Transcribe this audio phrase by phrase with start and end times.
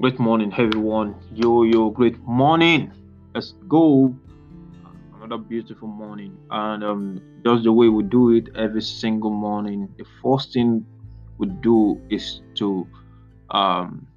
[0.00, 1.20] Great morning, everyone.
[1.30, 2.92] Yo, yo, great morning.
[3.32, 4.18] Let's go.
[5.14, 9.94] Another beautiful morning, and um, just the way we do it every single morning.
[9.98, 10.86] The first thing
[11.38, 12.90] we do is to
[13.50, 14.08] um,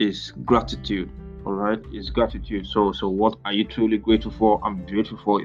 [0.00, 1.10] is gratitude.
[1.44, 2.66] All right, is gratitude.
[2.66, 4.60] So, so what are you truly grateful for?
[4.64, 5.42] I'm grateful for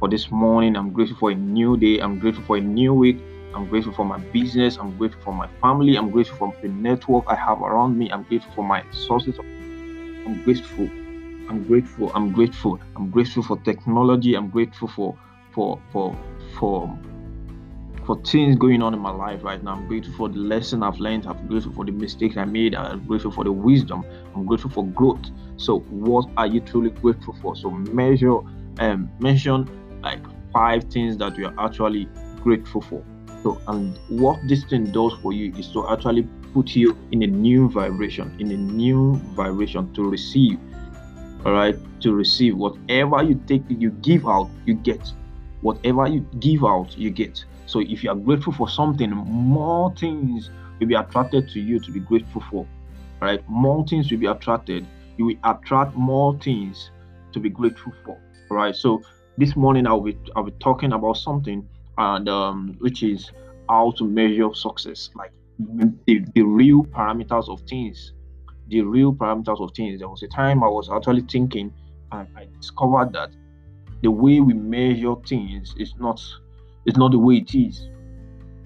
[0.00, 0.76] for this morning.
[0.76, 2.00] I'm grateful for a new day.
[2.00, 3.24] I'm grateful for a new week.
[3.54, 4.78] I'm grateful for my business.
[4.78, 5.96] I'm grateful for my family.
[5.96, 8.10] I'm grateful for the network I have around me.
[8.10, 9.38] I'm grateful for my sources.
[10.26, 10.90] I'm grateful.
[11.48, 12.12] I'm grateful.
[12.14, 12.80] I'm grateful.
[12.96, 14.34] I'm grateful for technology.
[14.34, 15.18] I'm grateful for
[15.52, 16.18] for for
[16.58, 16.98] for
[18.06, 19.72] for things going on in my life right now.
[19.74, 21.26] I'm grateful for the lesson I've learned.
[21.26, 22.74] I'm grateful for the mistakes I made.
[22.74, 24.04] I'm grateful for the wisdom.
[24.34, 25.24] I'm grateful for growth.
[25.56, 27.56] So, what are you truly grateful for?
[27.56, 28.38] So, measure
[28.78, 29.68] and um, mention
[30.02, 33.04] like five things that you are actually grateful for.
[33.44, 37.26] So, and what this thing does for you is to actually put you in a
[37.26, 40.58] new vibration, in a new vibration to receive.
[41.44, 45.12] All right, to receive whatever you take, you give out, you get.
[45.60, 47.44] Whatever you give out, you get.
[47.66, 50.48] So, if you are grateful for something, more things
[50.80, 52.66] will be attracted to you to be grateful for.
[53.20, 54.86] All right, more things will be attracted.
[55.18, 56.90] You will attract more things
[57.32, 58.18] to be grateful for.
[58.50, 59.02] All right, so
[59.36, 63.30] this morning I'll be I'll be talking about something and um, which is
[63.68, 68.12] how to measure success, like the, the real parameters of things.
[68.68, 69.98] The real parameters of things.
[69.98, 71.72] There was a time I was actually thinking,
[72.12, 73.30] and I discovered that
[74.02, 76.20] the way we measure things is not
[76.86, 77.88] it's not the way it is.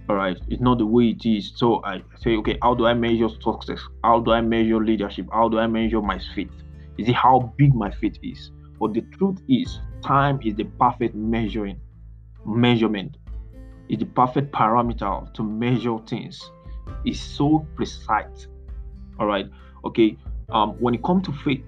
[0.09, 1.53] All right, it's not the way it is.
[1.55, 3.81] So I say, okay, how do I measure success?
[4.03, 5.27] How do I measure leadership?
[5.33, 6.51] How do I measure my faith?
[6.97, 8.51] Is it how big my faith is?
[8.81, 11.81] But the truth is, time is the perfect measuring
[12.49, 13.17] measurement
[13.89, 16.51] is the perfect parameter to measure things.
[17.05, 18.49] It's so precise.
[19.19, 19.49] All right.
[19.85, 20.17] Okay.
[20.51, 21.63] Um, when it comes to faith,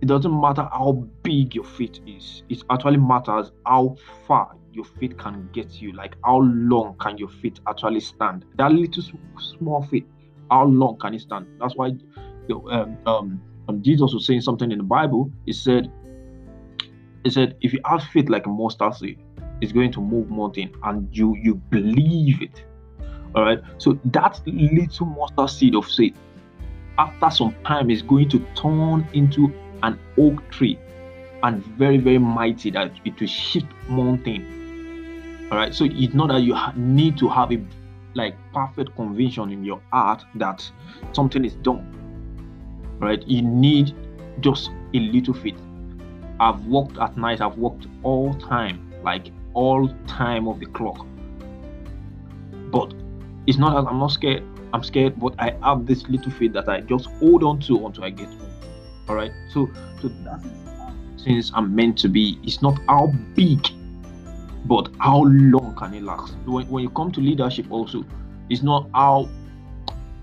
[0.00, 2.42] it doesn't matter how big your faith is.
[2.48, 3.96] It actually matters how
[4.26, 5.92] far your faith can get you.
[5.92, 8.44] Like how long can your faith actually stand?
[8.56, 9.02] That little
[9.38, 10.04] small faith,
[10.50, 11.46] how long can it stand?
[11.60, 11.92] That's why
[12.50, 15.30] um, um, um, Jesus was saying something in the Bible.
[15.46, 15.90] He said,
[17.24, 19.18] he said, if you have faith like a mustard seed,
[19.62, 22.64] is going to move mountain and you you believe it.
[23.34, 23.60] All right?
[23.78, 26.14] So that little mustard seed of faith
[26.98, 29.50] after some time is going to turn into
[29.82, 30.78] an oak tree
[31.42, 35.48] and very very mighty that it will shift mountain.
[35.50, 35.74] All right?
[35.74, 37.64] So it's not that you need to have a
[38.14, 40.68] like perfect conviction in your heart that
[41.12, 41.86] something is done.
[42.98, 43.26] Right?
[43.26, 43.94] You need
[44.40, 45.58] just a little faith.
[46.40, 51.06] I've worked at night i've worked all time like all time of the clock.
[52.70, 52.94] But
[53.46, 54.42] it's not that I'm not scared.
[54.72, 58.04] I'm scared, but I have this little faith that I just hold on to until
[58.04, 58.50] I get home.
[59.08, 59.32] All right.
[59.50, 59.68] So,
[60.00, 60.46] so that's
[61.22, 62.38] since I'm meant to be.
[62.42, 63.66] It's not how big,
[64.64, 66.34] but how long can it last?
[66.44, 68.04] When, when you come to leadership, also,
[68.50, 69.28] it's not how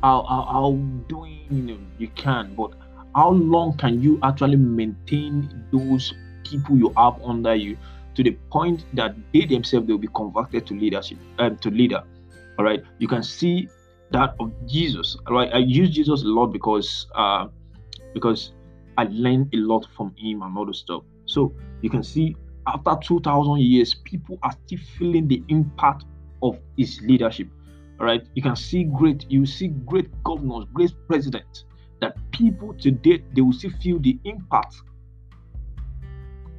[0.02, 0.72] how how, how
[1.08, 2.72] doing you, know, you can, but
[3.16, 6.14] how long can you actually maintain those
[6.44, 7.78] people you have under you
[8.16, 12.04] to the point that they themselves they will be converted to leadership um, to leader.
[12.58, 12.84] All right?
[12.98, 13.70] You can see
[14.12, 15.18] that of jesus.
[15.28, 15.50] All right?
[15.54, 17.48] I use jesus a lot because uh
[18.14, 18.54] because
[18.98, 21.04] i learned a lot from him and all the stuff.
[21.26, 22.36] So you can see
[22.68, 26.06] after 2000 years people are still feeling the impact
[26.42, 27.48] of his leadership.
[28.00, 28.26] All right?
[28.34, 31.66] You can see great you see great governors great presidents
[32.02, 34.76] that people today they will still feel the impact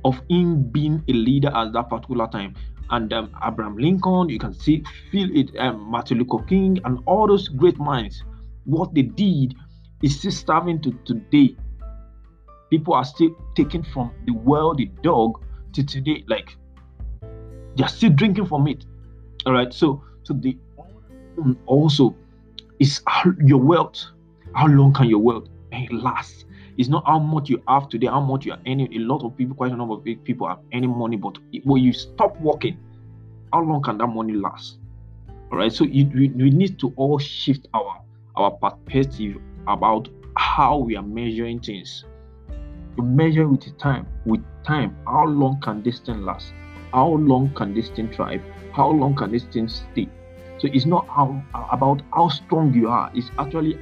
[0.05, 2.55] of him being a leader at that particular time.
[2.91, 7.27] And um, Abraham Lincoln, you can see, feel it, um, Martin Luther King, and all
[7.29, 8.25] those great minds.
[8.65, 9.55] What they did
[10.03, 11.57] is still serving to today.
[12.71, 15.43] People are still taken from the world, the dog
[15.73, 16.57] to today, like
[17.77, 18.85] they're still drinking from it.
[19.47, 20.57] All right, so so the
[21.67, 22.15] also
[22.79, 23.01] is
[23.45, 24.05] your wealth.
[24.55, 25.49] How long can your wealth
[25.91, 26.45] last?
[26.77, 28.93] It's not how much you have today, how much you are earning.
[28.95, 31.93] A lot of people, quite a number of people are earning money, but when you
[31.93, 32.79] stop working,
[33.53, 34.79] how long can that money last?
[35.51, 35.73] All right.
[35.73, 38.01] So you, we, we need to all shift our
[38.37, 39.37] our perspective
[39.67, 42.05] about how we are measuring things.
[42.97, 46.53] To measure with time, with time, how long can this thing last?
[46.93, 48.43] How long can this thing thrive?
[48.73, 50.09] How long can this thing stay?
[50.59, 53.11] So it's not how, about how strong you are.
[53.15, 53.75] It's actually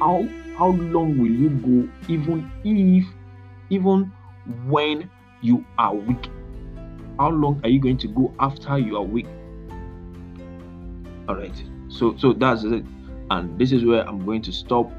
[0.00, 3.06] how how long will you go even if
[3.70, 4.12] even
[4.66, 5.10] when
[5.42, 6.28] you are weak
[7.18, 9.26] how long are you going to go after you are weak
[11.28, 12.84] all right so so that's it
[13.30, 14.90] and this is where i'm going to stop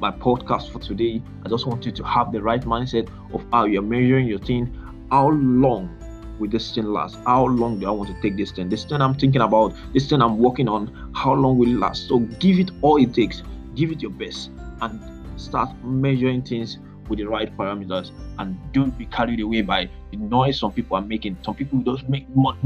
[0.00, 1.22] my podcast for today.
[1.44, 4.72] I just want you to have the right mindset of how you're measuring your thing.
[5.10, 5.96] How long
[6.38, 7.18] will this thing last?
[7.26, 8.68] How long do I want to take this thing?
[8.68, 12.08] This thing I'm thinking about, this thing I'm working on, how long will it last?
[12.08, 13.42] So give it all it takes,
[13.76, 14.50] give it your best,
[14.80, 15.00] and
[15.40, 16.78] start measuring things
[17.08, 21.02] with the right parameters and don't be carried away by the noise some people are
[21.02, 21.36] making.
[21.42, 22.58] Some people just make money,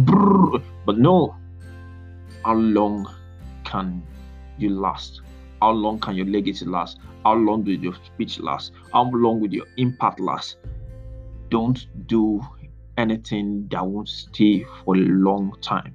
[0.87, 1.37] but no.
[2.45, 3.07] How long
[3.65, 4.03] can
[4.57, 5.21] you last?
[5.61, 6.99] How long can your legacy last?
[7.25, 8.73] How long will your speech last?
[8.95, 10.57] How long will your impact last?
[11.51, 12.41] Don't do
[12.97, 15.95] anything that won't stay for a long time.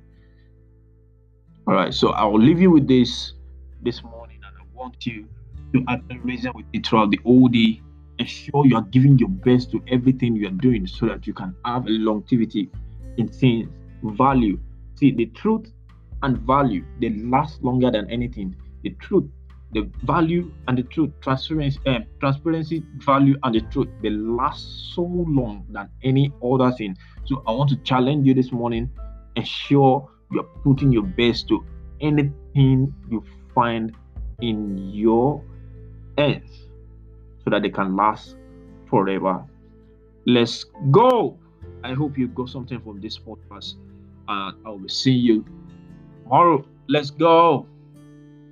[1.68, 3.34] All right, so I will leave you with this
[3.82, 4.15] this morning,
[4.86, 5.28] want you
[5.74, 7.82] to actually reason with it throughout the whole day
[8.20, 11.56] ensure you are giving your best to everything you are doing so that you can
[11.66, 12.70] have a longevity
[13.18, 13.68] in things,
[14.04, 14.60] value.
[14.96, 15.72] See, the truth
[16.22, 18.56] and value, they last longer than anything.
[18.84, 19.26] The truth,
[19.74, 25.02] the value and the truth, transparency, uh, transparency, value and the truth, they last so
[25.02, 26.96] long than any other thing.
[27.26, 28.92] So I want to challenge you this morning.
[29.36, 31.66] Ensure you are putting your best to
[32.02, 33.24] anything you
[33.54, 33.94] find
[34.42, 35.44] in your
[36.18, 36.68] hands
[37.44, 38.36] so that they can last
[38.90, 39.44] forever.
[40.26, 41.38] Let's go.
[41.84, 43.76] I hope you got something from this podcast.
[44.28, 45.46] And I will see you
[46.24, 46.66] tomorrow.
[46.88, 47.68] Let's go.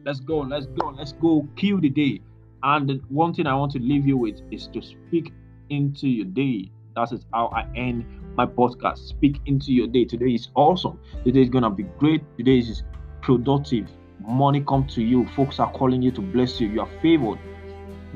[0.06, 0.40] Let's go.
[0.40, 0.90] Let's go.
[0.90, 1.48] Let's go.
[1.56, 2.22] Kill the day.
[2.62, 5.34] And one thing I want to leave you with is to speak
[5.70, 6.72] into your day.
[6.96, 9.00] That is how I end my podcast.
[9.00, 10.06] Speak into your day.
[10.06, 11.00] Today is awesome.
[11.24, 12.22] Today is gonna be great.
[12.38, 12.84] Today is
[13.22, 13.90] productive.
[14.26, 15.28] Money come to you.
[15.36, 16.68] Folks are calling you to bless you.
[16.70, 17.40] You are favored.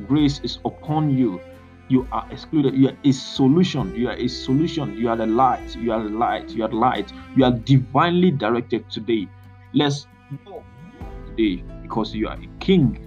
[0.08, 1.42] Grace is upon you.
[1.90, 2.74] You are excluded.
[2.74, 3.94] You are a solution.
[3.96, 4.98] You are a solution.
[4.98, 5.76] You are the light.
[5.76, 6.50] You are the light.
[6.50, 7.12] You are the light.
[7.36, 9.28] You are divinely directed today.
[9.74, 10.08] Let's
[10.46, 10.64] go
[11.28, 12.98] today because you are a king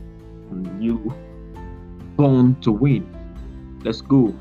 [0.51, 1.15] and you
[2.17, 3.07] born to win.
[3.83, 4.35] Let's go